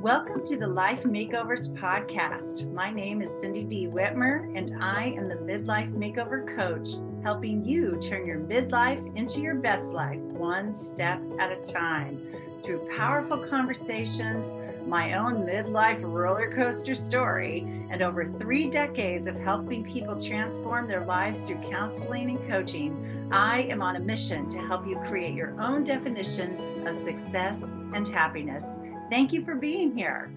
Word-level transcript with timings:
Welcome 0.00 0.42
to 0.46 0.56
the 0.56 0.66
Life 0.66 1.02
Makeovers 1.02 1.76
Podcast. 1.78 2.72
My 2.72 2.90
name 2.90 3.20
is 3.20 3.30
Cindy 3.38 3.64
D. 3.64 3.86
Whitmer, 3.86 4.50
and 4.56 4.82
I 4.82 5.12
am 5.14 5.28
the 5.28 5.34
Midlife 5.34 5.92
Makeover 5.92 6.56
Coach, 6.56 6.88
helping 7.22 7.62
you 7.62 7.98
turn 8.00 8.24
your 8.24 8.38
midlife 8.38 9.14
into 9.14 9.40
your 9.40 9.56
best 9.56 9.92
life 9.92 10.18
one 10.18 10.72
step 10.72 11.20
at 11.38 11.52
a 11.52 11.62
time. 11.70 12.18
Through 12.64 12.88
powerful 12.96 13.46
conversations, 13.50 14.54
my 14.86 15.18
own 15.18 15.44
midlife 15.44 16.00
roller 16.02 16.50
coaster 16.50 16.94
story, 16.94 17.60
and 17.90 18.00
over 18.00 18.32
three 18.38 18.70
decades 18.70 19.26
of 19.26 19.36
helping 19.36 19.84
people 19.84 20.18
transform 20.18 20.88
their 20.88 21.04
lives 21.04 21.42
through 21.42 21.60
counseling 21.68 22.30
and 22.30 22.48
coaching, 22.48 23.28
I 23.30 23.64
am 23.64 23.82
on 23.82 23.96
a 23.96 24.00
mission 24.00 24.48
to 24.48 24.60
help 24.60 24.86
you 24.86 24.98
create 25.06 25.34
your 25.34 25.60
own 25.60 25.84
definition 25.84 26.88
of 26.88 26.96
success 27.04 27.62
and 27.92 28.08
happiness. 28.08 28.64
Thank 29.10 29.32
you 29.32 29.44
for 29.44 29.56
being 29.56 29.96
here. 29.96 30.32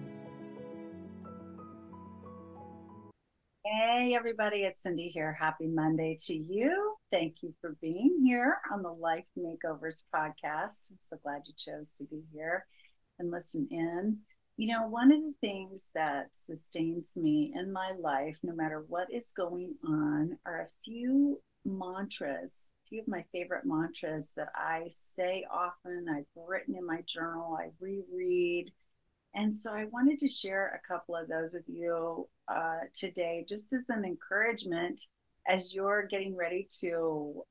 Hey, 3.64 4.16
everybody, 4.16 4.64
it's 4.64 4.82
Cindy 4.82 5.08
here. 5.08 5.32
Happy 5.32 5.68
Monday 5.68 6.18
to 6.22 6.34
you. 6.34 6.96
Thank 7.12 7.36
you 7.42 7.54
for 7.60 7.76
being 7.80 8.20
here 8.24 8.56
on 8.72 8.82
the 8.82 8.90
Life 8.90 9.26
Makeovers 9.38 10.02
podcast. 10.12 10.90
I'm 10.90 10.98
so 11.08 11.16
glad 11.22 11.42
you 11.46 11.54
chose 11.56 11.88
to 11.98 12.04
be 12.04 12.24
here 12.32 12.66
and 13.20 13.30
listen 13.30 13.68
in. 13.70 14.18
You 14.56 14.74
know, 14.74 14.88
one 14.88 15.12
of 15.12 15.20
the 15.20 15.34
things 15.40 15.90
that 15.94 16.30
sustains 16.32 17.16
me 17.16 17.52
in 17.54 17.72
my 17.72 17.92
life, 17.96 18.38
no 18.42 18.56
matter 18.56 18.84
what 18.88 19.06
is 19.12 19.32
going 19.36 19.76
on, 19.86 20.36
are 20.44 20.62
a 20.62 20.84
few 20.84 21.40
mantras 21.64 22.70
few 22.94 23.02
of 23.02 23.08
my 23.08 23.24
favorite 23.32 23.64
mantras 23.64 24.32
that 24.36 24.50
I 24.54 24.88
say 25.16 25.44
often. 25.52 26.06
I've 26.08 26.26
written 26.36 26.76
in 26.76 26.86
my 26.86 27.00
journal, 27.06 27.58
I 27.58 27.70
reread. 27.80 28.70
And 29.34 29.52
so 29.52 29.72
I 29.72 29.86
wanted 29.86 30.20
to 30.20 30.28
share 30.28 30.80
a 30.80 30.86
couple 30.86 31.16
of 31.16 31.26
those 31.26 31.54
with 31.54 31.64
you 31.66 32.28
uh, 32.46 32.82
today, 32.94 33.44
just 33.48 33.72
as 33.72 33.82
an 33.88 34.04
encouragement 34.04 35.00
as 35.48 35.74
you're 35.74 36.06
getting 36.06 36.36
ready 36.36 36.68
to 36.82 37.42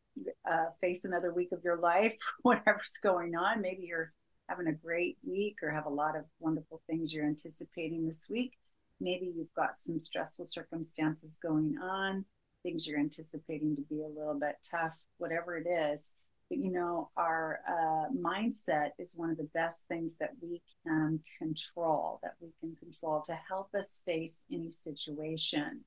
uh, 0.50 0.68
face 0.80 1.04
another 1.04 1.34
week 1.34 1.52
of 1.52 1.62
your 1.62 1.78
life, 1.78 2.16
whatever's 2.44 2.98
going 3.04 3.36
on. 3.36 3.62
Maybe 3.62 3.84
you're 3.86 4.14
having 4.48 4.68
a 4.68 4.74
great 4.74 5.18
week 5.28 5.58
or 5.62 5.72
have 5.72 5.88
a 5.88 5.90
lot 5.90 6.16
of 6.16 6.24
wonderful 6.40 6.82
things 6.88 7.14
you're 7.14 7.28
anticipating 7.28 8.08
this 8.08 8.28
week. 8.30 8.54
Maybe 9.02 9.34
you've 9.36 9.54
got 9.58 9.82
some 9.82 10.00
stressful 10.00 10.46
circumstances 10.46 11.38
going 11.44 11.76
on 11.84 12.24
things 12.64 12.88
you're 12.88 13.00
anticipating 13.00 13.76
to 13.76 13.82
be 13.84 14.02
a 14.02 14.08
little 14.08 14.40
bit 14.40 14.56
tough, 14.70 14.94
whatever 15.18 15.58
it 15.58 15.68
is. 15.68 16.10
But 16.50 16.60
you 16.60 16.72
know, 16.72 17.10
our 17.16 17.60
uh, 17.68 18.14
mindset 18.16 18.90
is 19.00 19.14
one 19.16 19.30
of 19.30 19.38
the 19.38 19.50
best 19.54 19.84
things 19.88 20.16
that 20.20 20.32
we 20.42 20.62
can 20.86 21.20
control, 21.38 22.20
that 22.24 22.36
we 22.42 22.50
can 22.60 22.76
control 22.76 23.22
to 23.26 23.38
help 23.48 23.70
us 23.76 24.02
face 24.06 24.44
any 24.52 24.72
situation. 24.72 25.84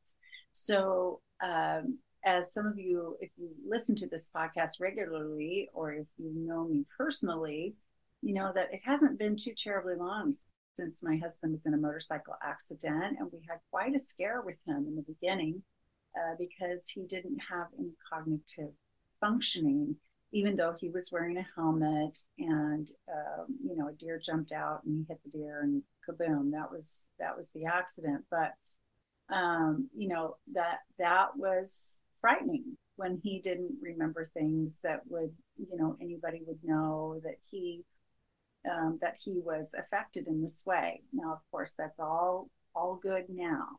So, 0.52 1.20
um, 1.42 1.98
as 2.24 2.52
some 2.52 2.66
of 2.66 2.78
you, 2.78 3.16
if 3.20 3.30
you 3.36 3.50
listen 3.68 3.94
to 3.96 4.08
this 4.08 4.28
podcast 4.34 4.80
regularly, 4.80 5.68
or 5.72 5.92
if 5.92 6.06
you 6.18 6.32
know 6.34 6.64
me 6.64 6.84
personally, 6.96 7.74
you 8.22 8.34
know 8.34 8.50
that 8.54 8.72
it 8.72 8.80
hasn't 8.84 9.18
been 9.18 9.36
too 9.36 9.52
terribly 9.56 9.94
long 9.94 10.34
since 10.74 11.02
my 11.04 11.16
husband 11.16 11.52
was 11.52 11.66
in 11.66 11.74
a 11.74 11.78
motorcycle 11.78 12.34
accident, 12.42 13.16
and 13.18 13.30
we 13.32 13.40
had 13.48 13.58
quite 13.70 13.94
a 13.94 13.98
scare 13.98 14.42
with 14.44 14.58
him 14.66 14.86
in 14.88 14.96
the 14.96 15.02
beginning 15.02 15.62
uh, 16.16 16.34
because 16.38 16.88
he 16.88 17.02
didn't 17.02 17.38
have 17.50 17.66
any 17.78 17.92
cognitive 18.10 18.72
functioning, 19.20 19.96
even 20.32 20.56
though 20.56 20.74
he 20.78 20.88
was 20.88 21.10
wearing 21.12 21.36
a 21.36 21.46
helmet 21.54 22.18
and 22.38 22.90
um, 23.12 23.46
you 23.64 23.76
know 23.76 23.88
a 23.88 23.92
deer 23.92 24.20
jumped 24.24 24.52
out 24.52 24.82
and 24.84 24.96
he 24.96 25.04
hit 25.08 25.20
the 25.24 25.30
deer 25.30 25.60
and 25.62 25.82
kaboom 26.08 26.52
that 26.52 26.70
was 26.70 27.04
that 27.18 27.36
was 27.36 27.50
the 27.50 27.64
accident. 27.64 28.24
But 28.30 28.54
um, 29.34 29.88
you 29.96 30.08
know 30.08 30.36
that 30.54 30.78
that 30.98 31.36
was 31.36 31.96
frightening 32.20 32.76
when 32.96 33.20
he 33.22 33.40
didn't 33.40 33.76
remember 33.82 34.30
things 34.32 34.78
that 34.82 35.00
would 35.08 35.32
you 35.58 35.76
know 35.76 35.96
anybody 36.00 36.42
would 36.46 36.62
know 36.62 37.20
that 37.24 37.36
he 37.50 37.84
um, 38.70 38.98
that 39.00 39.16
he 39.22 39.40
was 39.44 39.74
affected 39.78 40.26
in 40.26 40.42
this 40.42 40.62
way. 40.66 41.02
Now, 41.12 41.32
of 41.34 41.40
course, 41.50 41.74
that's 41.76 42.00
all 42.00 42.48
all 42.74 42.96
good 42.96 43.26
now 43.28 43.78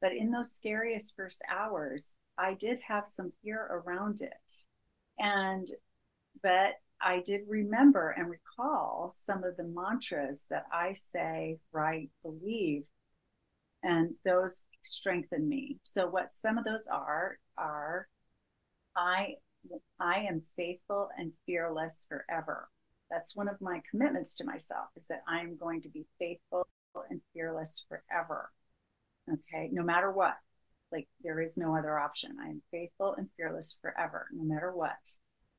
but 0.00 0.12
in 0.12 0.30
those 0.30 0.52
scariest 0.52 1.16
first 1.16 1.42
hours, 1.50 2.10
I 2.38 2.54
did 2.54 2.78
have 2.86 3.06
some 3.06 3.32
fear 3.42 3.60
around 3.60 4.20
it. 4.20 4.52
And, 5.18 5.66
but 6.42 6.74
I 7.00 7.20
did 7.24 7.42
remember 7.48 8.10
and 8.10 8.30
recall 8.30 9.14
some 9.24 9.44
of 9.44 9.56
the 9.56 9.64
mantras 9.64 10.44
that 10.50 10.64
I 10.72 10.94
say, 10.94 11.58
write, 11.72 12.10
believe, 12.22 12.84
and 13.82 14.14
those 14.24 14.62
strengthen 14.82 15.48
me. 15.48 15.78
So, 15.82 16.08
what 16.08 16.32
some 16.34 16.58
of 16.58 16.64
those 16.64 16.86
are, 16.90 17.38
are 17.56 18.08
I, 18.96 19.34
I 20.00 20.20
am 20.28 20.42
faithful 20.56 21.08
and 21.16 21.32
fearless 21.46 22.06
forever. 22.08 22.68
That's 23.10 23.36
one 23.36 23.48
of 23.48 23.60
my 23.60 23.80
commitments 23.90 24.34
to 24.36 24.44
myself 24.44 24.88
is 24.96 25.06
that 25.06 25.22
I 25.28 25.40
am 25.40 25.56
going 25.56 25.82
to 25.82 25.88
be 25.88 26.06
faithful 26.18 26.66
and 27.10 27.20
fearless 27.32 27.86
forever. 27.88 28.50
Okay, 29.32 29.68
no 29.72 29.82
matter 29.82 30.10
what, 30.10 30.36
like 30.92 31.08
there 31.22 31.40
is 31.40 31.56
no 31.56 31.76
other 31.76 31.98
option. 31.98 32.36
I 32.40 32.48
am 32.48 32.62
faithful 32.70 33.14
and 33.16 33.28
fearless 33.36 33.78
forever, 33.80 34.26
no 34.32 34.44
matter 34.44 34.72
what. 34.72 34.96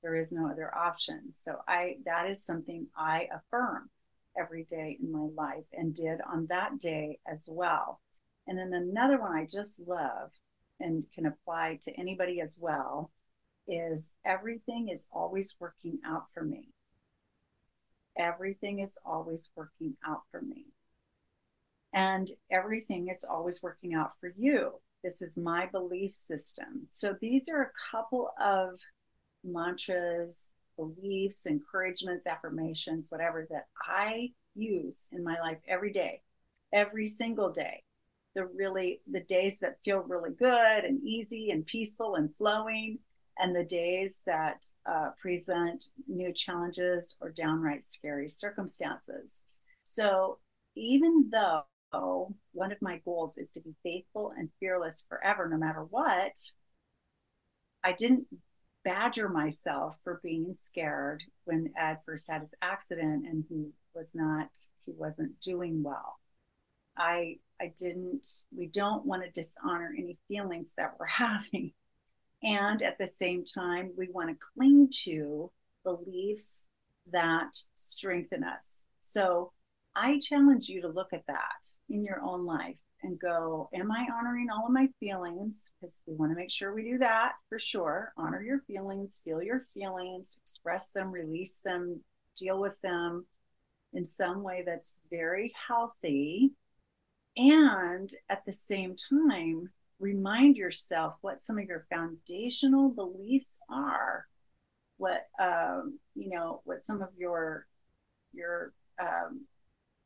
There 0.01 0.15
is 0.15 0.31
no 0.31 0.49
other 0.49 0.73
option. 0.75 1.33
So 1.33 1.57
I 1.67 1.97
that 2.05 2.29
is 2.29 2.45
something 2.45 2.87
I 2.97 3.27
affirm 3.33 3.89
every 4.39 4.63
day 4.63 4.97
in 5.01 5.11
my 5.11 5.27
life 5.35 5.65
and 5.73 5.93
did 5.93 6.19
on 6.21 6.47
that 6.47 6.79
day 6.79 7.19
as 7.27 7.49
well. 7.51 7.99
And 8.47 8.57
then 8.57 8.73
another 8.73 9.19
one 9.19 9.35
I 9.35 9.45
just 9.45 9.81
love 9.85 10.31
and 10.79 11.03
can 11.13 11.25
apply 11.25 11.79
to 11.83 11.99
anybody 11.99 12.39
as 12.41 12.57
well 12.59 13.11
is 13.67 14.11
everything 14.25 14.89
is 14.89 15.05
always 15.11 15.55
working 15.59 15.99
out 16.05 16.25
for 16.33 16.43
me. 16.43 16.69
Everything 18.17 18.79
is 18.79 18.97
always 19.05 19.51
working 19.55 19.95
out 20.05 20.21
for 20.31 20.41
me 20.41 20.68
and 21.93 22.27
everything 22.51 23.09
is 23.09 23.23
always 23.29 23.63
working 23.63 23.93
out 23.93 24.11
for 24.19 24.31
you. 24.37 24.73
This 25.03 25.21
is 25.21 25.37
my 25.37 25.65
belief 25.67 26.13
system. 26.13 26.87
So 26.89 27.15
these 27.19 27.47
are 27.49 27.61
a 27.61 27.91
couple 27.91 28.31
of 28.39 28.79
mantras, 29.43 30.47
beliefs, 30.75 31.45
encouragements, 31.45 32.27
affirmations, 32.27 33.07
whatever 33.09 33.47
that 33.49 33.67
I 33.87 34.31
use 34.55 35.07
in 35.11 35.23
my 35.23 35.39
life 35.39 35.59
every 35.67 35.91
day, 35.91 36.21
every 36.73 37.07
single 37.07 37.51
day. 37.51 37.83
The 38.35 38.45
really 38.45 39.01
the 39.09 39.21
days 39.21 39.59
that 39.59 39.81
feel 39.83 39.99
really 39.99 40.31
good 40.31 40.85
and 40.85 41.01
easy 41.03 41.49
and 41.49 41.65
peaceful 41.65 42.15
and 42.15 42.33
flowing, 42.35 42.99
and 43.39 43.55
the 43.55 43.63
days 43.63 44.21
that 44.27 44.65
uh, 44.85 45.09
present 45.19 45.85
new 46.07 46.31
challenges 46.31 47.17
or 47.21 47.31
downright 47.31 47.83
scary 47.83 48.29
circumstances. 48.29 49.41
So 49.83 50.37
even 50.75 51.29
though 51.31 51.63
oh, 51.93 52.33
one 52.53 52.71
of 52.71 52.81
my 52.81 52.99
goals 53.05 53.37
is 53.37 53.49
to 53.51 53.61
be 53.61 53.75
faithful 53.83 54.33
and 54.37 54.49
fearless 54.59 55.05
forever, 55.07 55.47
no 55.49 55.57
matter 55.57 55.83
what, 55.83 56.37
I 57.83 57.93
didn't 57.93 58.27
badger 58.83 59.29
myself 59.29 59.97
for 60.03 60.19
being 60.23 60.53
scared 60.53 61.23
when 61.45 61.71
Ed 61.77 61.99
first 62.05 62.29
had 62.31 62.41
his 62.41 62.53
accident 62.61 63.25
and 63.25 63.43
he 63.49 63.69
was 63.93 64.11
not, 64.13 64.49
he 64.85 64.93
wasn't 64.97 65.39
doing 65.39 65.83
well. 65.83 66.19
I, 66.97 67.37
I 67.61 67.73
didn't, 67.77 68.25
we 68.55 68.67
don't 68.67 69.05
want 69.05 69.23
to 69.23 69.31
dishonor 69.31 69.93
any 69.97 70.17
feelings 70.27 70.73
that 70.77 70.93
we're 70.99 71.05
having. 71.07 71.73
And 72.41 72.81
at 72.81 72.97
the 72.97 73.05
same 73.07 73.43
time, 73.43 73.91
we 73.97 74.07
want 74.09 74.29
to 74.29 74.45
cling 74.55 74.89
to 75.03 75.51
beliefs 75.83 76.61
that 77.11 77.51
strengthen 77.75 78.43
us. 78.43 78.79
So 79.01 79.51
I 79.95 80.19
challenge 80.19 80.69
you 80.69 80.81
to 80.81 80.87
look 80.87 81.13
at 81.13 81.25
that 81.27 81.67
in 81.89 82.03
your 82.03 82.21
own 82.21 82.45
life 82.45 82.77
and 83.01 83.19
go, 83.19 83.69
Am 83.73 83.91
I 83.91 84.07
honoring 84.13 84.49
all 84.49 84.65
of 84.65 84.71
my 84.71 84.89
feelings? 84.99 85.71
Because 85.79 85.95
we 86.05 86.15
want 86.15 86.31
to 86.31 86.35
make 86.35 86.51
sure 86.51 86.73
we 86.73 86.83
do 86.83 86.97
that 86.99 87.33
for 87.47 87.59
sure. 87.59 88.13
Honor 88.17 88.41
your 88.41 88.59
feelings, 88.67 89.21
feel 89.23 89.41
your 89.41 89.65
feelings, 89.73 90.39
express 90.43 90.89
them, 90.89 91.11
release 91.11 91.59
them, 91.63 92.01
deal 92.35 92.59
with 92.59 92.79
them 92.81 93.25
in 93.93 94.05
some 94.05 94.43
way 94.43 94.63
that's 94.65 94.97
very 95.09 95.53
healthy. 95.67 96.51
And 97.37 98.09
at 98.29 98.45
the 98.45 98.53
same 98.53 98.95
time, 98.95 99.69
remind 99.99 100.57
yourself 100.57 101.15
what 101.21 101.41
some 101.41 101.57
of 101.57 101.65
your 101.65 101.85
foundational 101.89 102.89
beliefs 102.89 103.57
are 103.69 104.25
what 104.99 105.27
um, 105.41 105.97
you 106.13 106.29
know 106.29 106.61
what 106.65 106.83
some 106.83 107.01
of 107.01 107.09
your 107.17 107.65
your 108.33 108.73
um, 109.01 109.45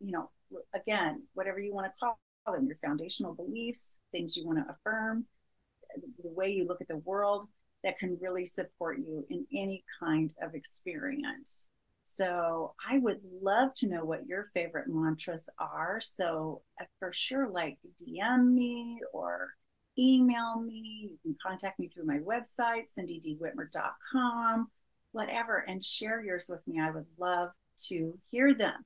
you 0.03 0.11
know, 0.11 0.29
again, 0.75 1.23
whatever 1.33 1.59
you 1.59 1.73
want 1.73 1.87
to 1.87 1.93
call 1.99 2.17
them, 2.53 2.67
your 2.67 2.77
foundational 2.83 3.33
beliefs, 3.33 3.93
things 4.11 4.35
you 4.35 4.45
want 4.45 4.59
to 4.59 4.73
affirm, 4.73 5.25
the 5.95 6.29
way 6.29 6.49
you 6.49 6.67
look 6.67 6.81
at 6.81 6.87
the 6.87 6.97
world 6.97 7.47
that 7.83 7.97
can 7.97 8.17
really 8.21 8.45
support 8.45 8.97
you 8.99 9.25
in 9.29 9.45
any 9.53 9.83
kind 9.99 10.33
of 10.41 10.55
experience. 10.55 11.67
So 12.05 12.75
I 12.87 12.99
would 12.99 13.21
love 13.41 13.73
to 13.77 13.87
know 13.87 14.05
what 14.05 14.27
your 14.27 14.49
favorite 14.53 14.87
mantras 14.87 15.49
are. 15.57 15.99
So 16.01 16.61
uh, 16.79 16.85
for 16.99 17.11
sure, 17.11 17.49
like 17.49 17.77
DM 18.01 18.53
me 18.53 18.99
or 19.13 19.53
email 19.97 20.59
me. 20.59 21.09
You 21.11 21.17
can 21.23 21.35
contact 21.45 21.79
me 21.79 21.87
through 21.87 22.05
my 22.05 22.19
website, 22.19 22.83
cindydwhitmer.com, 22.97 24.67
whatever, 25.11 25.57
and 25.67 25.83
share 25.83 26.23
yours 26.23 26.47
with 26.49 26.65
me. 26.67 26.79
I 26.79 26.91
would 26.91 27.05
love 27.17 27.49
to 27.87 28.17
hear 28.29 28.53
them. 28.53 28.85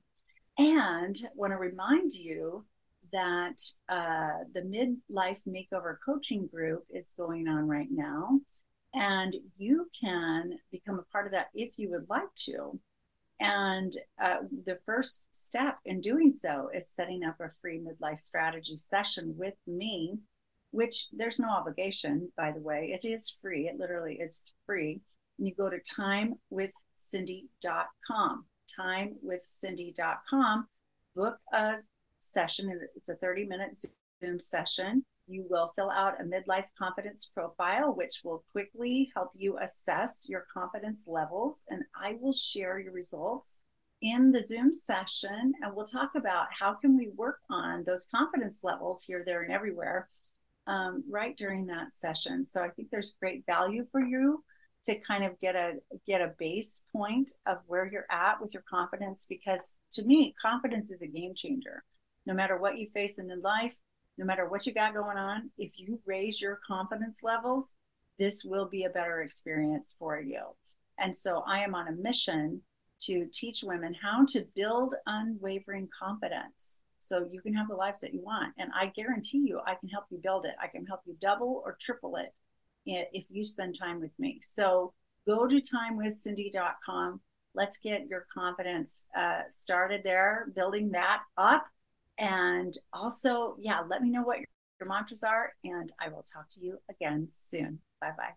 And 0.58 1.16
want 1.34 1.52
to 1.52 1.56
remind 1.56 2.12
you 2.12 2.64
that 3.12 3.62
uh, 3.88 4.44
the 4.52 4.62
midlife 4.62 5.40
makeover 5.48 5.96
coaching 6.04 6.48
group 6.48 6.84
is 6.90 7.14
going 7.16 7.48
on 7.48 7.68
right 7.68 7.88
now. 7.90 8.40
And 8.94 9.34
you 9.56 9.88
can 9.98 10.58
become 10.72 10.98
a 10.98 11.04
part 11.12 11.26
of 11.26 11.32
that 11.32 11.48
if 11.54 11.78
you 11.78 11.90
would 11.90 12.08
like 12.08 12.34
to. 12.46 12.78
And 13.40 13.92
uh, 14.22 14.38
the 14.66 14.78
first 14.84 15.24
step 15.30 15.78
in 15.84 16.00
doing 16.00 16.34
so 16.34 16.70
is 16.74 16.90
setting 16.90 17.22
up 17.22 17.36
a 17.40 17.52
free 17.60 17.80
midlife 17.80 18.20
strategy 18.20 18.76
session 18.76 19.34
with 19.36 19.54
me, 19.66 20.18
which 20.72 21.06
there's 21.12 21.38
no 21.38 21.48
obligation, 21.48 22.32
by 22.36 22.50
the 22.50 22.60
way. 22.60 22.92
It 22.92 23.04
is 23.06 23.36
free. 23.40 23.68
It 23.68 23.78
literally 23.78 24.14
is 24.14 24.42
free. 24.66 25.00
And 25.38 25.46
you 25.46 25.54
go 25.54 25.70
to 25.70 25.78
timewithcindy.com, 25.78 28.44
timewithcindy.com, 28.78 30.68
book 31.14 31.38
a 31.52 31.78
session. 32.20 32.80
It's 32.96 33.08
a 33.08 33.16
30 33.16 33.46
minute 33.46 33.76
Zoom 34.22 34.40
session. 34.40 35.04
You 35.26 35.46
will 35.48 35.72
fill 35.76 35.90
out 35.90 36.20
a 36.20 36.24
midlife 36.24 36.64
confidence 36.78 37.26
profile, 37.26 37.94
which 37.94 38.22
will 38.24 38.44
quickly 38.50 39.10
help 39.14 39.30
you 39.34 39.58
assess 39.58 40.26
your 40.28 40.46
confidence 40.52 41.06
levels. 41.06 41.64
And 41.68 41.82
I 41.94 42.16
will 42.20 42.32
share 42.32 42.78
your 42.78 42.92
results 42.92 43.58
in 44.00 44.32
the 44.32 44.42
Zoom 44.42 44.72
session. 44.72 45.52
And 45.62 45.74
we'll 45.74 45.84
talk 45.84 46.12
about 46.16 46.46
how 46.58 46.74
can 46.74 46.96
we 46.96 47.10
work 47.16 47.40
on 47.50 47.84
those 47.84 48.06
confidence 48.06 48.60
levels 48.62 49.04
here, 49.04 49.22
there, 49.26 49.42
and 49.42 49.52
everywhere 49.52 50.08
um, 50.66 51.04
right 51.10 51.36
during 51.36 51.66
that 51.66 51.88
session. 51.96 52.46
So 52.46 52.62
I 52.62 52.68
think 52.70 52.90
there's 52.90 53.16
great 53.20 53.44
value 53.46 53.86
for 53.90 54.00
you 54.00 54.42
to 54.88 55.00
kind 55.00 55.24
of 55.24 55.38
get 55.38 55.54
a 55.56 55.74
get 56.06 56.20
a 56.20 56.34
base 56.38 56.82
point 56.92 57.32
of 57.46 57.58
where 57.66 57.86
you're 57.86 58.06
at 58.10 58.40
with 58.40 58.52
your 58.52 58.64
confidence 58.68 59.26
because 59.28 59.72
to 59.92 60.02
me 60.04 60.34
confidence 60.40 60.90
is 60.90 61.02
a 61.02 61.06
game 61.06 61.34
changer 61.34 61.84
no 62.26 62.34
matter 62.34 62.58
what 62.58 62.78
you 62.78 62.88
face 62.92 63.18
in 63.18 63.28
life 63.42 63.74
no 64.18 64.24
matter 64.24 64.48
what 64.48 64.66
you 64.66 64.74
got 64.74 64.94
going 64.94 65.16
on, 65.16 65.50
if 65.56 65.70
you 65.76 66.00
raise 66.04 66.40
your 66.40 66.58
confidence 66.66 67.20
levels, 67.22 67.72
this 68.18 68.44
will 68.44 68.66
be 68.66 68.82
a 68.82 68.90
better 68.90 69.22
experience 69.22 69.94
for 69.96 70.20
you. 70.20 70.40
And 70.98 71.14
so 71.14 71.44
I 71.46 71.60
am 71.60 71.76
on 71.76 71.86
a 71.86 71.92
mission 71.92 72.60
to 73.02 73.28
teach 73.32 73.62
women 73.62 73.94
how 73.94 74.26
to 74.30 74.44
build 74.56 74.96
unwavering 75.06 75.88
confidence 75.96 76.80
so 76.98 77.28
you 77.30 77.40
can 77.40 77.54
have 77.54 77.68
the 77.68 77.76
lives 77.76 78.00
that 78.00 78.12
you 78.12 78.20
want. 78.20 78.52
And 78.58 78.70
I 78.74 78.86
guarantee 78.86 79.46
you, 79.46 79.60
I 79.64 79.76
can 79.76 79.88
help 79.88 80.06
you 80.10 80.18
build 80.20 80.46
it. 80.46 80.56
I 80.60 80.66
can 80.66 80.84
help 80.84 81.02
you 81.06 81.14
double 81.20 81.62
or 81.64 81.78
triple 81.80 82.16
it 82.16 82.34
if 82.88 83.24
you 83.30 83.44
spend 83.44 83.78
time 83.78 84.00
with 84.00 84.12
me. 84.18 84.40
So 84.42 84.92
go 85.26 85.46
to 85.46 85.60
timewithcindy.com. 85.60 87.20
Let's 87.54 87.78
get 87.78 88.06
your 88.06 88.26
confidence 88.32 89.06
uh, 89.16 89.42
started 89.50 90.02
there, 90.04 90.46
building 90.54 90.90
that 90.92 91.22
up 91.36 91.66
and 92.18 92.76
also, 92.92 93.56
yeah, 93.60 93.80
let 93.88 94.02
me 94.02 94.10
know 94.10 94.22
what 94.22 94.38
your, 94.38 94.46
your 94.80 94.88
mantras 94.88 95.22
are, 95.22 95.52
and 95.64 95.92
I 96.00 96.08
will 96.08 96.22
talk 96.22 96.48
to 96.50 96.60
you 96.60 96.78
again 96.90 97.28
soon. 97.32 97.78
Bye 98.00 98.12
bye. 98.16 98.34